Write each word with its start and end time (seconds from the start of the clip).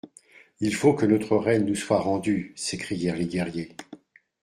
Il 0.61 0.73
faut 0.73 0.95
que 0.95 1.05
notre 1.05 1.37
reine 1.37 1.67
nous 1.67 1.75
soit 1.75 1.99
rendue! 1.99 2.53
s'écrièrent 2.55 3.15
les 3.15 3.27
guerriers. 3.27 3.75